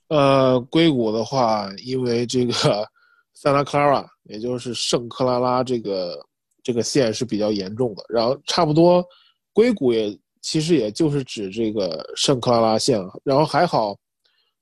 [0.08, 2.52] 呃，硅谷的话，因为这个
[3.36, 6.26] Santa Clara，也就是圣克拉拉这个
[6.60, 8.04] 这个县是比较严重的。
[8.08, 9.04] 然后差不多，
[9.52, 13.00] 硅谷也其实也就是指这个圣克拉拉县。
[13.24, 13.96] 然后还好，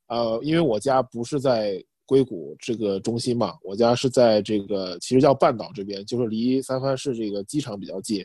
[0.07, 1.85] 呃，因为我家不是在。
[2.07, 8.23] 硅谷这个中心嘛，我家是在这个其实叫半岛这边，就是离三藩市这个机场比较近。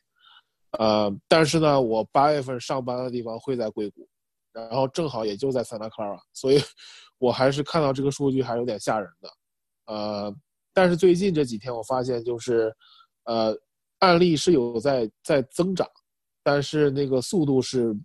[0.78, 4.06] 呃，但是呢，我八月份上班的地方会在硅谷，
[4.52, 6.60] 然后正好也就在 Santa Clara，所以
[7.20, 9.30] 我还是看到这个数据还是有点吓人的。
[9.86, 10.36] 呃，
[10.74, 12.76] 但是最近这几天我发现就是，
[13.24, 13.58] 呃，
[14.00, 15.88] 案例是有在在增长，
[16.44, 17.96] 但是那个速度是，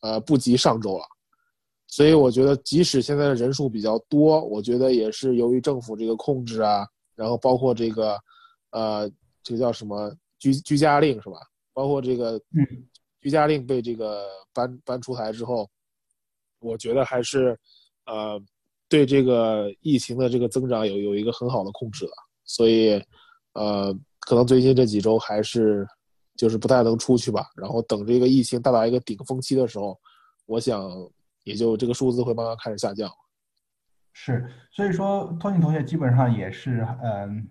[0.00, 1.04] 呃，不及上周了。
[1.86, 8.16] 所以我觉得，即使现在的人数比较多，我觉得也是由于政府这个控制啊，然后包括这个，
[8.70, 9.10] 呃，
[9.42, 11.38] 这个叫什么居居家令是吧？
[11.72, 12.64] 包括这个，嗯，
[13.20, 14.24] 居家令被这个
[14.54, 15.68] 搬搬出台之后，
[16.60, 17.58] 我觉得还是，
[18.06, 18.40] 呃，
[18.88, 22.12] 对这个疫情的这个增长有有一个很好的控制了。
[22.44, 23.02] 所以，
[23.54, 25.84] 呃，可能最近这几周还是
[26.40, 27.46] 就是不太能出去吧。
[27.54, 29.98] 然后等这个疫情到达一个顶峰期的时候，
[30.46, 30.80] 我想。
[31.44, 33.10] 也就这个数字会慢慢开始下降，
[34.12, 37.48] 是，所以说托尼同学基本上也是，嗯，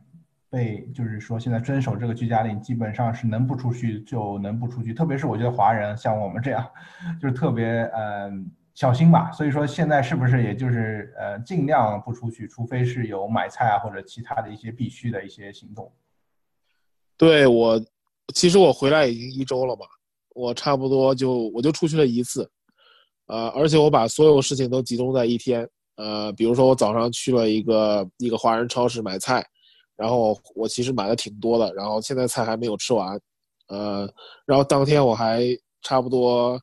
[0.47, 6.63] 被就是说现在遵守这个居家令，基本上是能不出去就能不出去，特别是我觉得华人像我们这样，
[7.19, 9.31] 就是特别嗯小心吧。
[9.31, 15.91] 所以说现在是不是也就是呃尽量不出去，除非是有买菜啊或者其他的一些必须的一些行动。
[17.17, 17.83] 对我，
[18.33, 19.85] 其实我回来已经一周了嘛，
[20.35, 22.49] 我差不多就我就出去了一次。
[23.27, 25.67] 呃，而且我把所有事情都集中在一天。
[25.95, 29.45] 呃，比如说我早上去了一个一个华人超市买菜，
[29.95, 33.19] 然后我其实买的挺多的，然后现在菜还没有吃完。
[33.67, 34.09] 呃，
[34.45, 35.43] 然后当天我还
[35.81, 36.59] 差不多，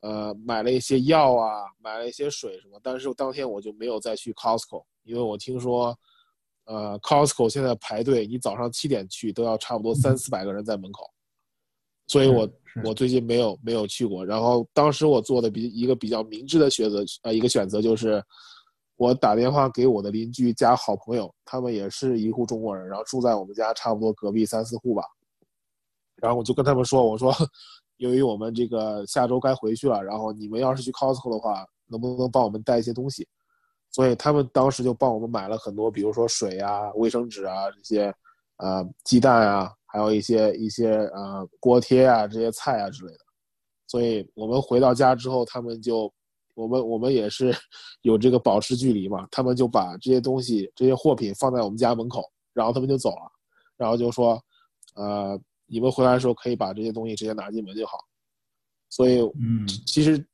[0.00, 2.80] 呃，买了一些药啊，买了一些水什么。
[2.82, 5.96] 但是当天我就没有再去 Costco，因为我听说，
[6.64, 11.04] 呃，Costco 现在排队，你早上七点去都要差不多三四百个人在门口。
[12.08, 12.48] 所以我
[12.84, 18.22] 我最近没有没有去过，然后当时我做的比一个比较明智的选择，呃，一个选择就是，
[18.96, 25.02] 我打电话给我的邻居加好朋友，他们也是一户中国人，然后住在我们家差不多隔壁三四户吧，
[26.16, 27.32] 然后我就跟他们说，我说，
[27.96, 33.26] 由于我们这个下周该回去了，然后你们要是去 Costco 的话，能不能帮我们带一些东西？
[33.92, 38.14] 所以他们当时就帮我们买了很多，比如说水啊、卫生纸啊这些，
[38.56, 39.72] 呃，鸡蛋啊。
[39.94, 43.18] 还有一些一些呃锅贴啊这些菜啊之类的，
[43.86, 46.10] 所以我们回到家之后，他们就
[46.54, 47.54] 我们我们也是
[48.00, 52.24] 有这个保持距离嘛，他们就把这些东西这些货品放在我们家门口，
[52.54, 53.30] 然后他们就走了，
[53.76, 54.42] 然后就说，
[54.94, 57.98] 呃，你们回来的时候可以把这些东西直接拿进门就好。
[58.88, 60.26] 所以，嗯，其实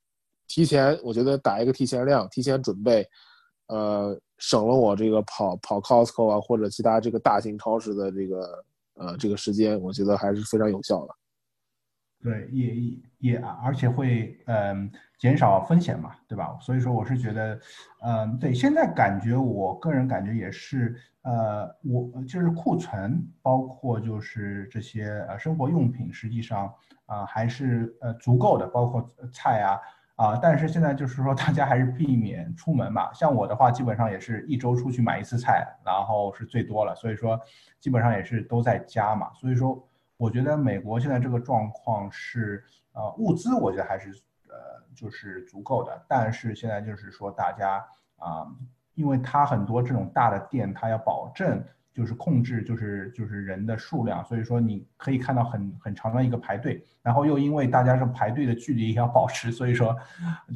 [0.47, 3.05] 提前我觉得打一个提前量，提前准备，
[3.69, 8.65] 呃，省了我这个跑跑 Costco 啊或者其他这个大型超市的这个。
[9.01, 11.15] 呃，这个时间我觉得还是非常有效的。
[12.21, 12.75] 对，也
[13.19, 16.59] 也而且会嗯减少风险嘛，对吧？
[16.61, 17.61] 所以说我是觉得，
[18.03, 26.75] 嗯，对，现在感觉我个人感觉也是，呃，我就是库存，包括就是这些呃生活用品，实际上
[27.07, 29.79] 啊还是呃足够的，包括菜啊。
[30.19, 33.13] 啊，但是现在就是说，大家还是避免出门嘛。
[33.13, 36.93] 像我的话，基本上也是一周出去买一次菜，然后是最多了。
[36.97, 37.41] 所以说，
[37.79, 39.33] 基本上也是都在家嘛。
[39.35, 39.81] 所以说，
[40.17, 42.65] 我觉得美国现在这个状况是，
[42.95, 44.11] 呃，物资我觉得还是
[44.49, 44.55] 呃
[44.93, 46.05] 就是足够的。
[46.09, 47.77] 但是现在就是说，大家
[48.17, 48.45] 啊，
[48.95, 51.65] 因为它很多这种大的店，它要保证。
[51.99, 59.97] 就是控制，就是就是人的数量，所以说你可以看到很很长的一个排队，然后又因为大家是排队的距离要保持，所以说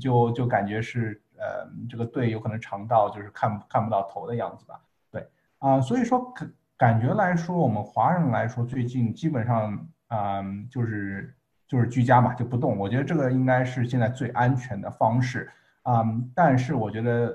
[0.00, 4.80] 就就感觉是呃这个队有可能长到就是看看不到头的样子吧。
[5.10, 5.26] 对
[5.58, 11.34] 啊，所以说感感觉来说，我们华人来说最近基本上嗯就是
[11.66, 15.50] 就是居家嘛就不动，我觉得这个应该是现在最安全的方式
[15.82, 16.04] 啊。
[16.36, 17.34] 但是我觉得。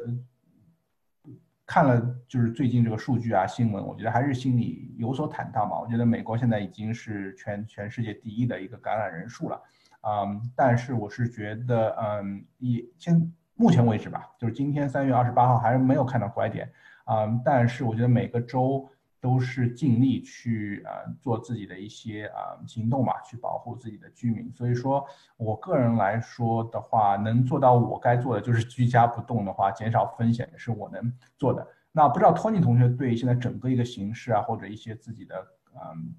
[1.68, 5.78] 看了就是最近这个数据啊新闻，我觉得还是心里有所坦荡吧。
[5.80, 9.62] 我觉得美国现在已经是全全世界第一的一个感染人数了，
[10.02, 16.72] 嗯，但是我是觉得，嗯，以现目前为止吧，就是今天三月二十八号还是没有看到拐点，
[17.06, 18.90] 嗯，但是我觉得每个州。
[19.20, 24.52] 都是尽力去呃做自己的一些啊行动吧，去保护自己的居民。
[24.54, 25.06] 所以说
[25.38, 31.68] 我个人来说的话，能做到我该做的就是居家不动的话，减少风险也是我能做的。
[31.92, 35.36] 那不知道托尼同学对现在整个一个形势啊，或者一些自己的
[35.74, 36.14] 嗯，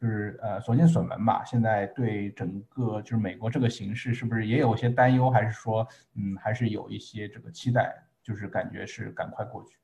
[0.00, 9.76] 就是呃所见所闻吧，现在对整个就是美国这个形势是不是也有些担忧，还是说嗯还是有一些这个期待，就是感觉是赶快过去。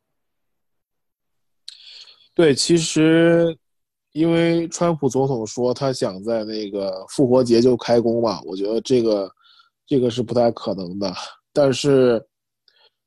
[2.39, 3.59] 对，其实，
[4.13, 9.29] 因为川普总统说他想在那个复活节就开工嘛，我觉得这个，
[9.89, 11.13] 这个是不太可能的。
[11.53, 12.25] 但是，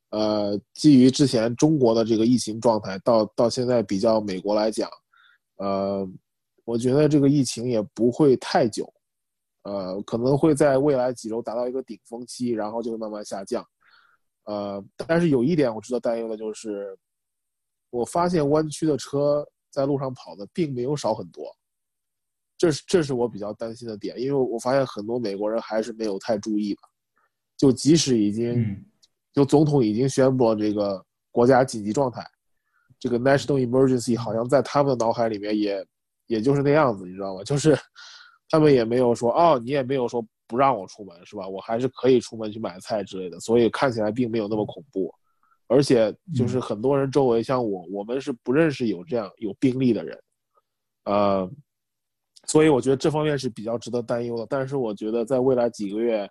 [0.10, 4.90] 呃，基于之前中国的这个疫情状态，到到现在比较美国来讲，
[5.56, 6.06] 呃，
[6.66, 8.86] 我觉得这个疫情也不会太久，
[9.64, 13.66] 呃，可能会在未来几周达到一个顶峰期，然后就会慢慢下降。
[14.44, 17.00] 呃，但是有一点我值得担忧的就是。
[17.92, 21.46] 我发现弯曲的车在路上跑的并没有少很多，
[22.58, 26.82] 这是这是我比较担心的点，因为我发现很多美国人还是没有太注意吧，
[27.58, 28.84] 就即使已经，
[29.34, 32.26] 就总统已经宣布了这个国家紧急状态，
[33.00, 35.86] 这个 national emergency 好像在他们的脑海里面也
[36.28, 37.44] 也就是那样子，你知道吗？
[37.44, 37.78] 就是
[38.50, 41.48] 他们也没有说哦，你也没有说不让我出门是吧？
[41.48, 45.14] 我还是可以出门去买菜之类的，所以看起来并没有那么恐怖。
[45.72, 50.22] 而且就是很多人周围像我，我们是不认识有这样有病例的人，
[51.06, 51.50] 呃，
[52.46, 54.46] 所以我觉得这方面是比较值得担忧的。
[54.50, 56.30] 但是我觉得在未来几个月，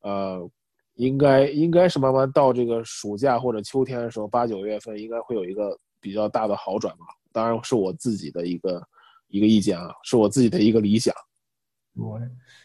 [0.00, 0.50] 呃，
[0.94, 7.04] 应该应该是慢慢到这个暑假或者秋天的时候，八九月份应该会有一个比较大的好转吧。
[7.30, 8.82] 当然是我自己的一个
[9.28, 11.14] 一个意见啊，是我自己的一个理想。
[11.94, 12.20] 我，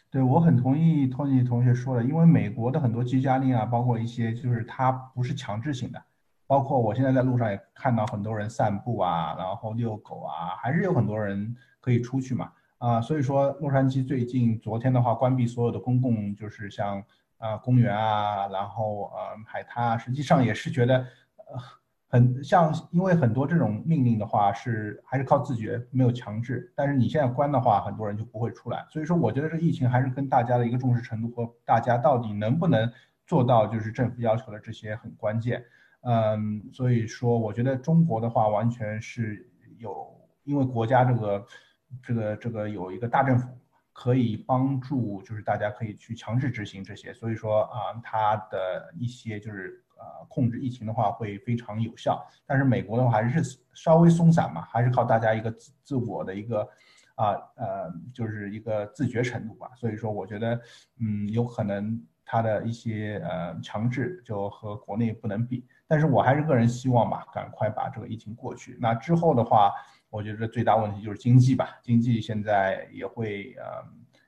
[0.09, 6.01] 对我很同意托尼同学说的，因为美国的很多居家令啊，包括一些就是它不是强制性的。
[6.47, 12.51] 包括我现在在路上也看到很多人散步啊，然后遛狗啊，还是有很多人可以出去嘛。
[12.77, 17.03] 啊，所以说洛杉矶最近昨天的话关闭所有的公共，就是像
[17.37, 21.57] 啊公园啊，然后呃海滩啊，实际上也是觉得呃
[22.09, 26.71] 很像，因为很多这种命令的话是还是靠自觉，没有强制。
[26.75, 28.85] 但是你现在关的话，很多人就不会出来。
[28.89, 32.89] 所以说，我觉得这疫情还是跟大家的一个重视程度和大家到底能不能
[33.25, 35.65] 做到，就是政府要求的这些很关键。
[36.09, 39.45] 嗯，所以说，我觉得中国的话，完全是
[39.77, 41.45] 有，因为国家这个，
[42.01, 43.49] 这个，这个有一个大政府
[43.91, 52.25] 可以帮助，就是大家可以去强制执行这些，所以说啊，它的一些就是呃控制疫情的话会非常有效。
[52.45, 56.61] 但是美国的话还是稍微松散嘛，还是靠大家一个自自我的一个
[57.15, 59.71] 啊呃，就是一个自觉程度吧。
[59.75, 60.57] 所以说，我觉得
[61.01, 65.65] 嗯，有可能它的一些呃强制就和国内不能比。
[65.87, 68.77] 但是我还是个人希望吧，赶快把这个疫情过去。
[68.79, 69.71] 那之后的话，
[70.09, 73.83] 我觉得最大问题就是经济吧，经济现在也会呃，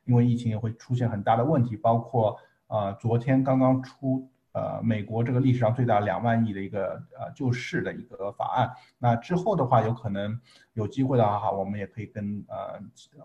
[0.05, 2.37] 因为疫情也会出现很大的问题，包括
[2.67, 4.29] 呃昨天刚刚出。
[4.51, 10.39] 呃，美国这个历史上最大两万亿的一个呃救市的一个法案，那之后的话，有可能
[10.73, 12.79] 有机会的话哈，我们也可以跟呃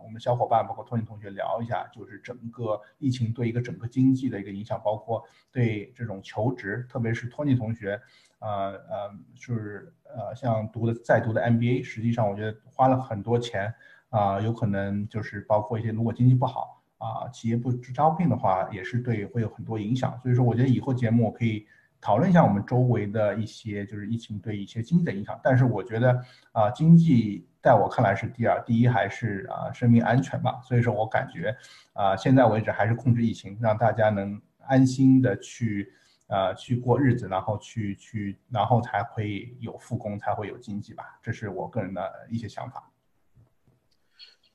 [0.05, 7.99] 我们小伙伴，包括托尼同学聊一下，就是整个疫情对一个整个经济的一个影响，包括对这种求职，特别是托尼同学，
[8.41, 8.49] 呃
[8.91, 13.75] 呃，就是呃像读的在读的 MBA，实际上我觉得花了很多钱
[14.11, 16.74] 啊，有可能就是包括一些如果经济不好。
[16.99, 20.19] 啊，企业不招聘的话，也是对会有很多影响。
[20.23, 21.67] 所以说，我觉得以后节目我可以
[22.01, 25.39] 讨论一下我们周围的一些就是疫情对一些经济的影响。
[25.43, 26.23] 但是我觉得
[26.53, 30.61] 啊，经济在我看来是第二，第一还是啊生命安全吧。
[30.63, 31.57] 所以说我感觉
[31.95, 35.93] 啊，现在为止还是控制疫情，让大家能安心的去
[36.29, 41.19] 呃去过日子，然后去去，然后才会有复工，才会有经济吧。
[41.23, 42.91] 这是我个人的一些想法。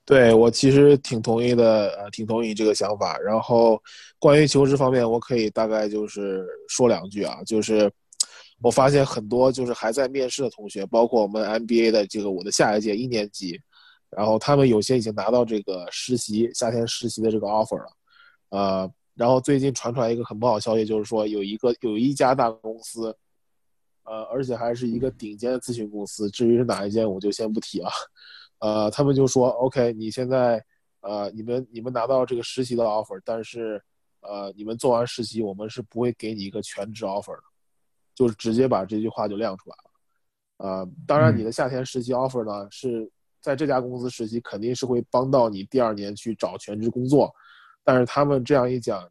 [0.10, 3.16] 对我其实挺同意的，呃，挺同意这个想法。
[3.20, 3.80] 然后，
[4.18, 7.92] 关于求职方面，我可以大概就是说两句啊，就是
[8.60, 13.62] 我发现很多就是还在面试的同学，包括我们 MBA 的这个我的下一届一年级，
[14.10, 17.92] 然后他们有些已经拿到这个实习夏天实习的这个 offer 了，
[18.50, 23.16] 呃，然后最近传出来一个很不好消息，就是说有一个有一家大公司，
[24.06, 27.92] 呃，而且还是一个顶尖的咨询公司，至于是哪一间，我就先不提啊。
[28.60, 30.64] 呃，他们就说，OK，你现在，
[31.02, 33.82] 呃，你们你们拿到这个实习的 offer，但是，
[34.22, 37.44] 呃，你们做完实习，我们是不会给你一个全职 offer 的，
[38.14, 39.90] 就是直接把这句话就亮出来了。
[40.58, 43.10] 呃，当然你的夏天实习 offer 呢是
[43.42, 47.34] 在这家公司实习，肯定是会帮到你第二年去找全职工作，
[47.84, 49.10] 但是他们这样一讲，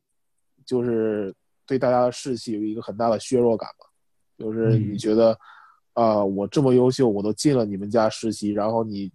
[0.67, 1.35] 就是
[1.65, 3.87] 对大家的士气有一个很大的削弱感嘛，
[4.37, 5.39] 就是你觉得，
[5.95, 9.11] 啊，我这么优秀，我都进了你们家实习，然后你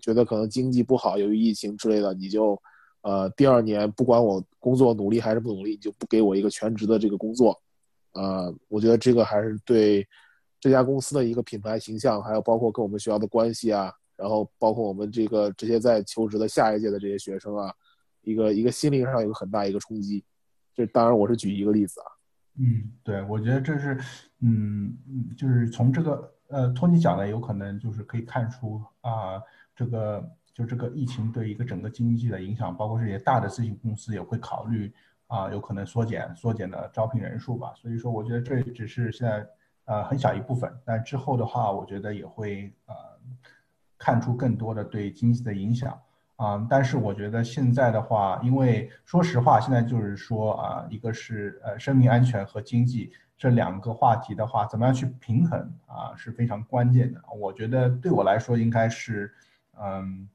[0.00, 2.60] 觉得可能经济不好，由于疫情之类的，你就。
[3.06, 7.54] 呃，第二年不管我工作努力还是不努力，你就不给我一个全职的这个工作，
[8.14, 10.08] 呃，我觉得这个还是对
[10.58, 17.70] 这家公司的一个品牌形象，还有包括跟我们学校的关系啊，然后包括我们这个这些在求职的下一届的这些学生啊，
[18.22, 20.24] 一个一个心灵上有个很大一个冲击。
[20.74, 22.06] 这当然我是举一个例子啊。
[22.58, 23.94] 嗯，对，我觉得这是，
[24.40, 29.42] 嗯嗯，就是从这个呃托尼讲的，有可能就是可以看出啊
[29.74, 30.24] 这个。
[30.54, 34.94] 就这个疫情对一个整个经济的影响，包括这些大的咨询公司也会考虑
[35.26, 37.72] 啊，有可能缩减缩减的招聘人数吧。
[37.74, 39.44] 所以说，我觉得这只是现在
[39.86, 42.94] 呃很小一部分，但之后的话，我觉得也会呃
[43.98, 46.00] 看出更多的对经济的影响
[46.36, 46.64] 啊。
[46.70, 57.20] 但是我觉得现在的话，因为说实话，现在就是说啊，一个是呃生命安全和经济这两个话题的话，怎么样去平衡啊是非常关键的。
[57.36, 59.34] 我觉得对我来说，应该是
[59.80, 60.28] 嗯。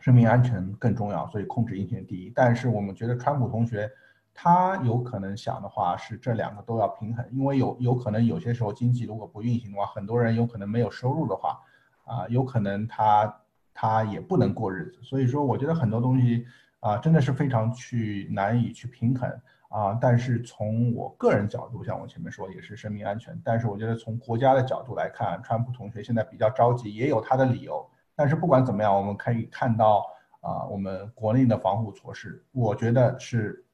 [0.00, 2.32] 生命安全更重要，所以控制疫情第一。
[2.34, 3.88] 但是我们觉得川普同学
[4.34, 11.60] 他有可能想的话是这两个都要平衡，因为有有可能有些时候经济如果不运行的话，很多人有可能没有收入的话，
[12.04, 13.32] 啊，有可能他
[13.72, 14.98] 他也不能过日子。
[15.04, 16.44] 所以说，我觉得很多东西
[16.80, 19.30] 啊，真的是非常去难以去平衡
[19.68, 19.96] 啊。
[20.00, 23.40] 但是从我个人角度，像我前面说也是生命安全。
[23.44, 27.88] 但是我觉得从国家的角度来看，川普同学现在比较着急，也有他的理由。
[28.22, 30.06] 但是不管怎么样，我们可以看到
[30.40, 33.64] 啊，我们国内的防护措施，我觉得是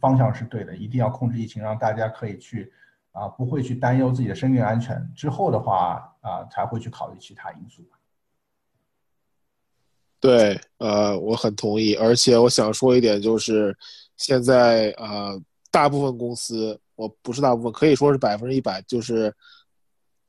[0.00, 2.72] 方向是对的，一定要控制疫情，让大家可以去
[3.12, 5.06] 啊，不会去担忧自己的生命安全。
[5.14, 7.82] 之后的话啊，才会去考虑其他因素。
[10.18, 11.94] 对，呃，我很同意。
[11.96, 13.76] 而且我想说一点，就是
[14.16, 15.38] 现在呃，
[15.70, 19.30] 大部分公司，我不是大部分，可以说是百分之一百，就是。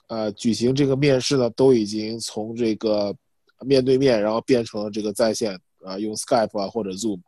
[0.07, 3.15] 呃，举行这个面试呢，都已经从这个
[3.61, 7.19] 面对面，然后变成了这个在线啊，用 Skype 啊或者 Zoom。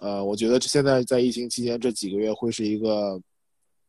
[0.00, 3.20] 呃，我觉得现在在疫情期间这几个月会是一个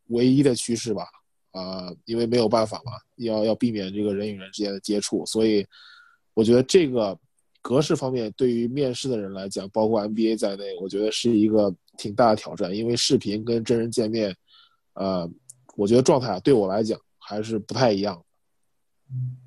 [0.07, 1.07] 唯一的趋势吧，
[1.51, 5.65] 啊，因为没有办法嘛，要要避免这个人与人之间的接触，所以
[6.33, 7.17] 我觉得这个
[7.61, 14.35] 格式方面对于面试的人来讲，包括 MBA 在内，我觉得是一个挺大的挑战，因为视频跟真人见面，
[14.93, 15.29] 呃，
[15.75, 16.99] 我觉得状态啊对我来讲。
[17.29, 18.25] 还是不太一样，
[19.11, 19.37] 嗯，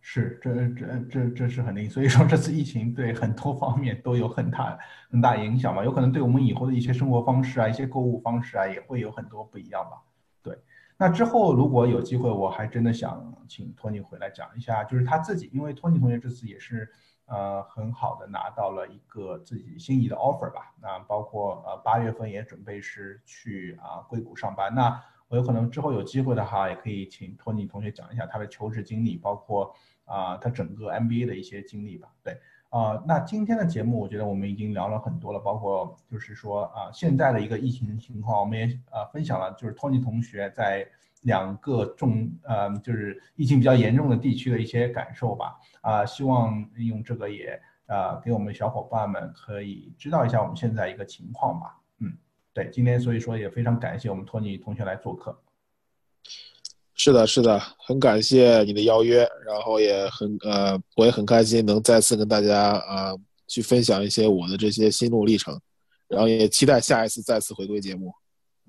[0.00, 4.78] 是，这这这这是很定，所以说这次疫情对很多方面都有很大
[5.10, 10.00] 很大影响嘛，有可能对我们以后的一些生活方式啊，一些购物方式啊，也会有很多不一样吧。
[10.42, 10.58] 对，
[10.96, 16.90] 那之后如果有机会，我还真的想请托尼回来讲一下，就是他自己，因为托尼同学这次也是
[17.26, 24.98] 呃很好的拿到了一个自己心仪的 offer 吧，那包括呃八月份也准备是去啊硅谷上班，那。
[25.30, 29.72] 我有可能之后有机会的话，也可以请托尼同学讲一下他的求职经历，包括
[30.04, 32.08] 啊他整个 MBA 的一些经历吧。
[32.24, 32.36] 对，
[32.70, 40.84] 啊，那今天的节目我觉得我们已经聊了很多了，包括就是说啊现在的一个疫情情况，我们也呃分享了就是托尼同学在
[41.22, 45.56] 两个重呃就是疫情比较严重的地区的一些感受吧。
[45.80, 47.56] 啊，希望用这个也
[47.86, 51.79] 呃给我们小伙伴们可以知道一下我们现在一个情况吧。
[52.60, 55.34] 对，今天所以说也非常感谢我们托尼同学来做客。
[56.94, 63.14] 是的，是的，很感谢你的邀约，然后也很呃，我也很开心能再次跟大家啊
[63.46, 65.58] 去分享一些我的这些心路历程，
[66.06, 68.12] 然后也期待下一次再次回归节目。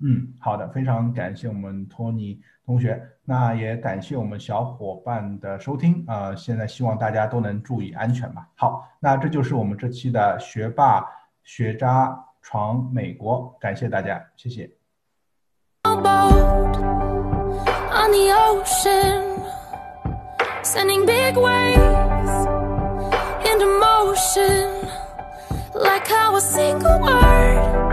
[0.02, 8.48] 嗯，好的，非常感谢我们托尼同学，那也感谢我们小伙伴的收听啊，现在希望大家都能注意安全吧。
[8.56, 11.04] 好，那这就是我们这期的学霸
[11.44, 12.18] 学渣。
[18.00, 19.44] On the ocean,
[20.62, 22.34] sending big waves
[23.50, 24.88] into motion,
[25.74, 27.91] like how a single word.